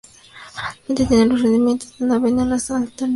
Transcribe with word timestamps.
Generalmente 0.87 0.97
tienen 1.05 1.29
los 1.29 1.43
rudimentos 1.43 1.99
de 1.99 2.05
una 2.05 2.17
vena 2.17 2.41
en 2.41 2.49
las 2.49 2.71
alas 2.71 2.87
anteriores. 2.89 3.09